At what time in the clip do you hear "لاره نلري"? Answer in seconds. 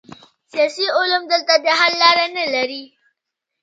2.03-2.83